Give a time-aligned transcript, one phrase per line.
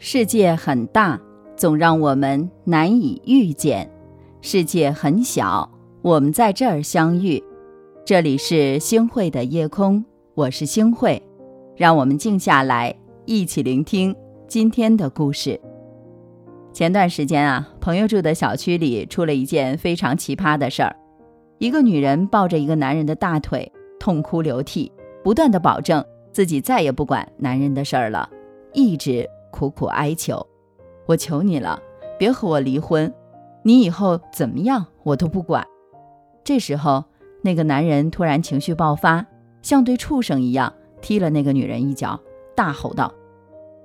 [0.00, 1.20] 世界很大，
[1.56, 3.84] 总让我们难以遇见；
[4.40, 5.68] 世界很小，
[6.02, 7.42] 我们在这儿相遇。
[8.04, 11.20] 这里是星汇的夜空，我是星汇，
[11.76, 12.94] 让我们静下来，
[13.24, 14.14] 一起聆听
[14.46, 15.60] 今天的故事。
[16.72, 20.94] 前段时间啊，朋友住的小区里出了一件非常奇葩的事儿：
[21.58, 24.92] 一个女人抱着一个男人的大腿，痛哭流涕，
[25.24, 28.30] 不断的保证自己再也不管男人的事儿了，
[28.72, 29.28] 一直。
[29.50, 30.46] 苦苦哀求，
[31.06, 31.80] 我求你了，
[32.18, 33.12] 别和我离婚，
[33.62, 35.66] 你以后怎么样我都不管。
[36.44, 37.04] 这时候，
[37.42, 39.26] 那个男人突然情绪爆发，
[39.62, 42.18] 像对畜生一样踢了那个女人一脚，
[42.54, 43.12] 大吼道：“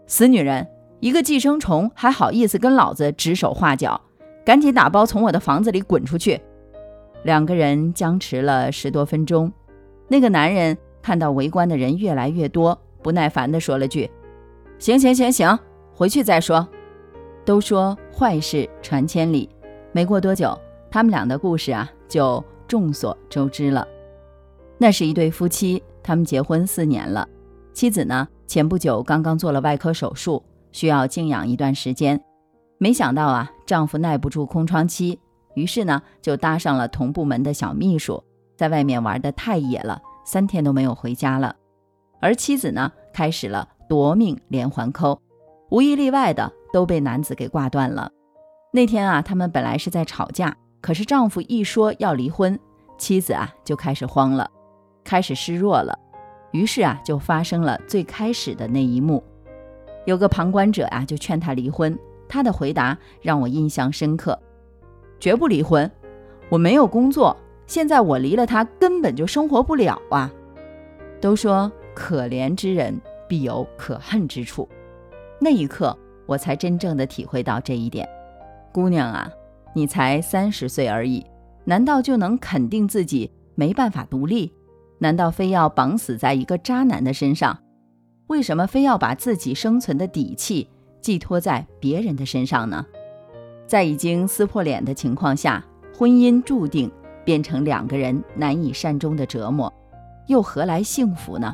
[0.08, 0.68] 死女人，
[1.00, 4.00] 一个寄生虫还好意思跟老子指手画脚，
[4.46, 6.40] 赶紧打包从我的房子里滚出去！”
[7.24, 9.52] 两个人僵持了十多分钟，
[10.08, 14.10] 那个男人看到围观的人越来越多，不耐烦地说了句。
[14.80, 15.58] 行行行行，
[15.94, 16.68] 回去再说。
[17.46, 19.50] 都说坏事传千里，
[19.92, 20.58] 没过多久，
[20.90, 23.88] 他们俩的故事啊就众所周知了。
[24.78, 27.28] 那是一对夫妻，他们结婚四年了。
[27.74, 32.22] 妻子呢，前不久刚刚做了外科手术，需要静养一段时间。
[32.78, 35.20] 没想到啊，丈夫耐不住空窗期，
[35.56, 38.24] 于是呢就搭上了同部门的小秘书，
[38.56, 41.56] 在外面玩的太野了，三天都没有回家了。
[42.22, 43.68] 而妻子呢，开始了。
[43.94, 45.22] 夺命连环扣，
[45.70, 48.10] 无一例外的都被男子给挂断了。
[48.72, 52.60] 那天啊，他们本来是在吵架，可是丈夫一说要离婚，
[52.98, 54.50] 妻子啊就开始慌了，
[55.04, 55.96] 开始示弱了。
[56.54, 59.24] 于是啊，就发生了最开始的那一幕。
[60.06, 61.96] 有个旁观者啊，就劝他离婚，
[62.28, 64.40] 他的回答让我印象深刻：
[65.20, 65.88] 绝不离婚，
[66.50, 70.34] 我没有工作，现在我离了他根本就生活不了啊。
[71.22, 73.00] 都说可怜之人。
[73.28, 74.68] 必有可恨之处。
[75.40, 78.08] 那一刻，我才真正的体会到这一点。
[78.72, 79.30] 姑娘啊，
[79.74, 81.26] 你才三十岁而已，
[81.66, 84.52] 难道就能肯定自己没办法独立？
[85.00, 87.60] 难道非要绑死在一个渣男的身上？
[88.28, 90.70] 为什么非要把自己生存的底气
[91.02, 92.86] 寄托在别人的身上呢？
[93.68, 95.64] 在已经撕破脸的情况下，
[95.98, 96.90] 婚姻注定
[97.26, 99.72] 变成两个人难以善终的折磨，
[100.28, 101.54] 又何来幸福呢？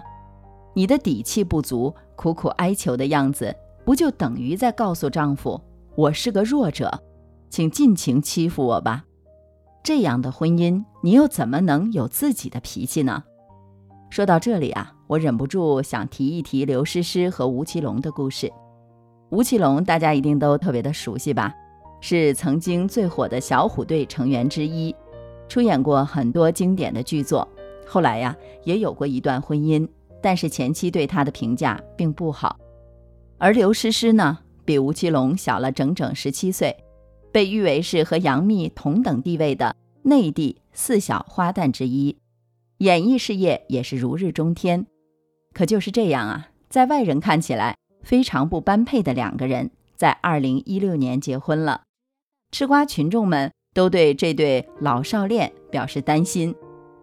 [0.73, 5.59] 你的底气不足，苦苦哀求的样子，不就等于在告诉丈夫，
[5.95, 7.01] 我是个弱者，
[7.49, 9.03] 请尽情欺负我吧？
[9.83, 13.23] 这样的婚姻，你又怎么能有自己的脾气呢？
[14.09, 18.51] 说到这里啊，我忍不住想提一提刘诗诗和吴奇隆的故事。
[19.29, 21.53] 吴奇隆大家一定都特别的熟悉吧？
[22.01, 24.95] 是曾经最火的小虎队成员之一，
[25.47, 27.47] 出演过很多经典的剧作。
[27.85, 29.87] 后来呀，也有过一段婚姻。
[30.21, 32.57] 但是前妻对他的评价并不好，
[33.37, 36.75] 而刘诗诗呢，比吴奇隆小了整整十七岁，
[37.31, 42.17] 被誉为是和杨幂同等地位的内地四小花旦之一，
[42.79, 44.85] 演艺事业也是如日中天。
[45.53, 51.83] 可就是这样啊，在外人看起来非常不般配的两个人，在二零一六年结婚了，
[52.51, 56.53] 吃瓜群众们都对这对老少恋表示担心。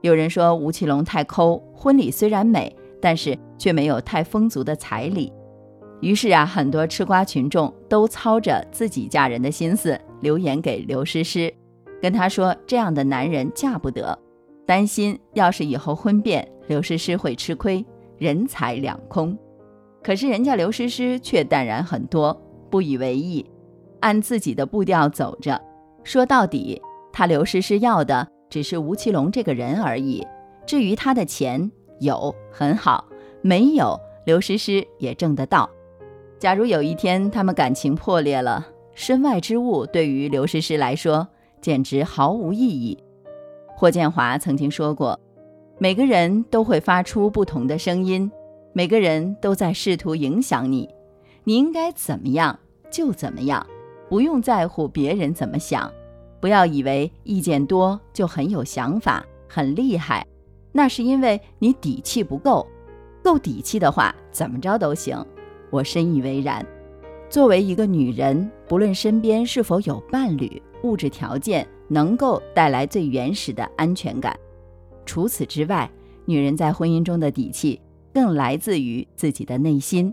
[0.03, 2.77] 有人说吴奇隆太抠，婚礼虽然美。
[3.07, 5.33] 但是却没有太丰足的彩礼，
[6.01, 11.55] 于是啊，很多吃瓜群众都操着自己嫁人的心思留言给刘诗诗，
[12.03, 14.19] 跟她说这样的男人嫁不得，
[14.67, 17.87] 担心要是以后婚变，刘诗诗会吃亏，
[18.19, 19.39] 人财两空。
[20.03, 22.37] 可是人家刘诗诗却淡然很多，
[22.69, 23.47] 不以为意，
[24.01, 25.63] 按自己的步调走着。
[26.03, 30.27] 说到底，她刘诗诗要的只是吴奇隆这个人而已，
[30.67, 31.71] 至于他的钱。
[32.01, 33.05] 有很好，
[33.43, 35.69] 没有刘诗诗也挣得到。
[36.39, 41.27] 假如有一天他们感情破裂了，身外之物对于刘诗诗来说
[41.61, 42.99] 简直毫无意义。
[43.75, 45.19] 霍建华曾经说过
[45.79, 48.31] ：“每个人都会发出不同的声音，
[48.73, 50.89] 每个人都在试图影响你。
[51.45, 52.59] 你应该怎么样
[52.91, 53.67] 就怎么样，
[54.09, 55.91] 不用在乎别人怎么想。
[56.41, 60.27] 不要以为意见多就很有想法、很厉害。”
[60.77, 62.67] 那是因为你底气不够，
[63.25, 65.17] 够底气的话，怎么着都行。
[65.71, 66.65] 我深以为然。
[67.31, 74.39] 作为一个女人，不论身边是否有伴侣，物质条件能够带来最原始的安全感。
[75.07, 75.91] 除此之外，
[76.27, 77.81] 女人在婚姻中的底气
[78.13, 80.13] 更来自于自己的内心。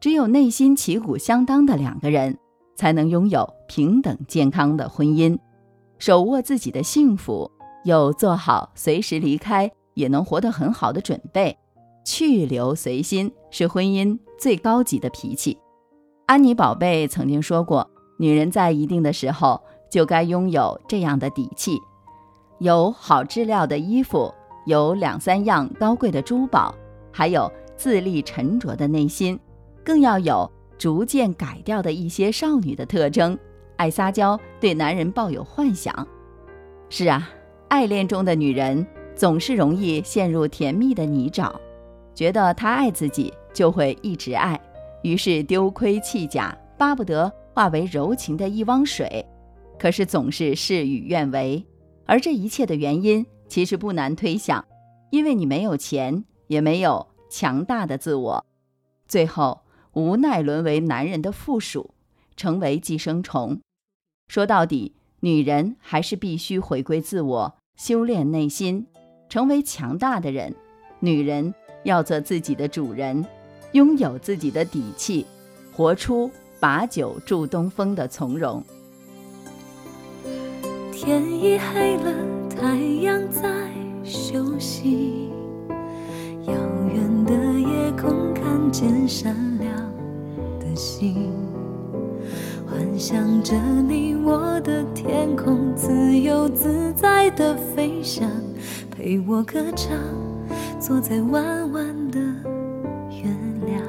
[0.00, 2.38] 只有内心旗鼓相当的两个人，
[2.76, 5.38] 才能拥有平等健康的婚姻，
[5.98, 7.50] 手握自己的幸福，
[7.84, 9.70] 又做好随时离开。
[9.98, 11.58] 也能活得很好的准备，
[12.04, 15.58] 去留随心是婚姻最高级的脾气。
[16.26, 19.60] 安妮宝贝曾经说过，女人在一定的时候
[19.90, 21.76] 就该拥有这样的底气：
[22.60, 24.32] 有好质料的衣服，
[24.66, 26.72] 有两三样高贵的珠宝，
[27.12, 29.36] 还有自立沉着的内心，
[29.84, 30.48] 更要有
[30.78, 33.36] 逐渐改掉的一些少女的特征：
[33.76, 36.06] 爱撒娇，对男人抱有幻想。
[36.88, 37.28] 是啊，
[37.66, 38.86] 爱恋中的女人
[39.18, 41.52] 总是容易陷入甜蜜的泥沼，
[42.14, 44.58] 觉得他爱自己就会一直爱。
[45.02, 49.26] 于是丢盔弃甲，巴不得化为柔情的一汪水，
[49.76, 51.66] 可是总是事与愿违。
[52.06, 54.64] 而这一切的原因，其实不难推想，
[55.10, 58.46] 因为你没有钱，也没有强大的自我，
[59.08, 59.62] 最后
[59.94, 61.90] 无奈沦为男人的附属，
[62.36, 63.60] 成为寄生虫。
[64.28, 68.86] 说到底，女人还是必须回归自我，修炼内心，
[69.28, 70.54] 成为强大的人。
[71.00, 71.54] 女人
[71.84, 73.24] 要做自己的主人。
[73.72, 75.26] 拥有自己的底气，
[75.74, 78.64] 活出把酒祝东风的从容。
[80.90, 82.14] 天已黑了，
[82.48, 83.46] 太阳在
[84.02, 85.28] 休息。
[86.46, 86.54] 遥
[86.94, 89.70] 远的夜空看见闪亮
[90.58, 91.30] 的星，
[92.66, 93.54] 幻想着
[93.86, 98.26] 你我的天空，自由自在的飞翔，
[98.98, 99.96] 陪我歌唱，
[100.80, 102.18] 坐在弯弯的
[103.12, 103.30] 月
[103.64, 103.80] 亮。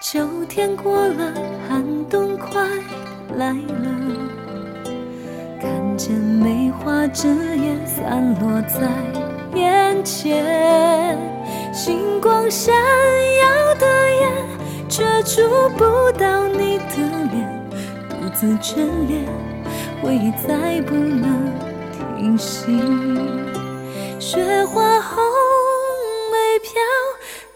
[0.00, 1.34] 秋天过了，
[1.68, 2.66] 寒冬快
[3.36, 3.90] 来了。
[5.60, 7.28] 看见梅花枝
[7.58, 8.88] 叶散落在
[9.54, 11.14] 眼前，
[11.74, 13.86] 星光闪耀的
[14.18, 14.32] 眼，
[14.88, 15.42] 却触
[15.76, 16.96] 不到你的
[17.34, 17.70] 脸。
[18.08, 18.76] 独自眷
[19.06, 19.26] 恋，
[20.02, 21.52] 回忆再不能
[22.20, 22.66] 停息。
[24.18, 25.24] 雪花红
[26.30, 26.70] 梅飘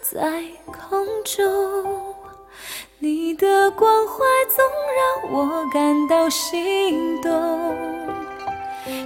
[0.01, 2.15] 在空中。
[2.97, 4.65] 你的关怀总
[4.97, 7.31] 让我感到心动，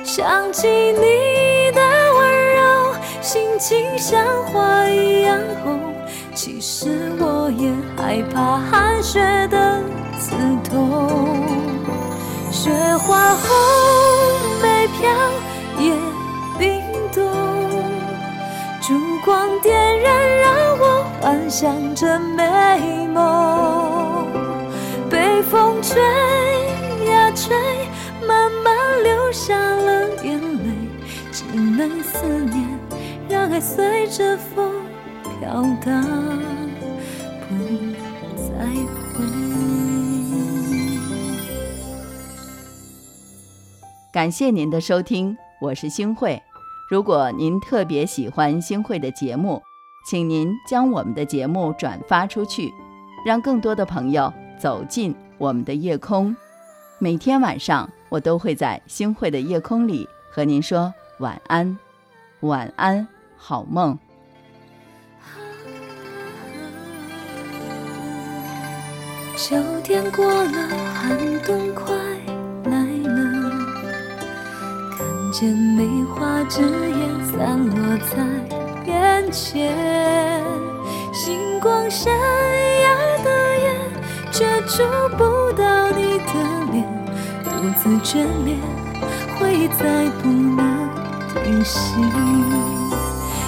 [0.06, 1.82] 想起你的
[2.14, 5.94] 温柔，心情像花一样红。
[6.34, 9.20] 其实我也害怕寒雪
[9.50, 9.84] 的
[10.22, 10.32] 刺
[10.70, 11.46] 痛，
[12.50, 13.50] 雪花红
[14.62, 15.10] 梅飘
[19.30, 24.26] 光点燃，让我幻想着美梦。
[25.08, 26.02] 被风吹
[27.06, 27.56] 呀吹，
[28.28, 30.74] 慢慢流下了眼泪，
[31.32, 32.80] 只能思念，
[33.30, 34.74] 让爱随着风
[35.40, 36.04] 飘荡，
[37.48, 37.54] 不
[38.36, 38.66] 再
[39.14, 39.24] 回。
[44.12, 46.42] 感谢您的收听，我是星慧。
[46.90, 49.62] 如果您特别喜欢星慧的节目，
[50.08, 52.74] 请您将我们的节目转发出去，
[53.24, 55.16] 让更多的朋友走进。
[55.38, 56.36] 我们的夜空，
[56.98, 61.78] 每天晚上我都会在星汇的夜空里和您说晚安，
[62.42, 63.08] 晚安，
[63.38, 63.98] 好梦。
[69.38, 71.96] 秋天过了，寒冬快
[75.40, 76.98] 见梅花枝叶
[77.32, 78.18] 散落在
[78.86, 79.74] 眼前，
[81.14, 83.72] 星光闪耀的夜。
[84.34, 84.84] 却触
[85.18, 86.34] 不到你的
[86.74, 86.86] 脸，
[87.46, 88.60] 独自眷恋，
[89.40, 90.90] 回忆再不能
[91.34, 91.80] 停息。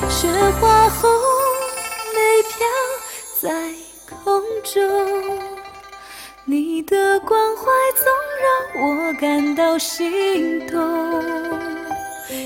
[0.07, 0.29] 雪
[0.61, 1.11] 花红
[2.15, 2.55] 梅飘
[3.41, 3.49] 在
[4.23, 4.79] 空中，
[6.45, 7.63] 你的关怀
[7.97, 8.07] 总
[8.39, 11.70] 让我感到心动。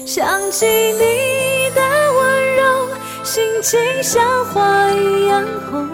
[0.06, 1.82] 想起你的
[2.14, 2.62] 温柔，
[3.24, 5.90] 心情像花一样红。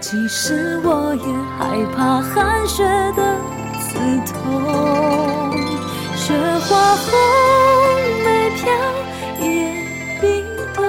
[0.00, 1.26] 其实我也
[1.58, 2.84] 害怕寒雪
[3.16, 3.22] 的
[3.80, 3.98] 刺
[4.32, 4.34] 痛，
[6.14, 6.34] 雪
[6.68, 7.06] 花红
[8.24, 8.62] 梅飘
[9.40, 9.44] 也
[10.20, 10.24] 冰
[10.74, 10.84] 冻，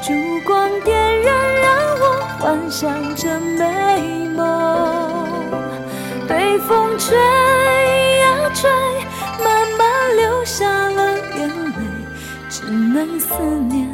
[0.00, 0.12] 烛
[0.46, 1.28] 光点燃
[1.60, 1.68] 让
[2.00, 2.02] 我
[2.38, 4.38] 幻想着美梦，
[6.26, 7.18] 被风吹
[13.00, 13.32] 让思
[13.70, 13.88] 念，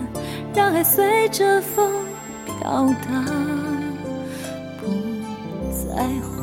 [0.52, 2.04] 让爱随着风。
[2.44, 3.25] 飘荡，
[4.80, 4.86] 不
[5.70, 6.36] 在乎。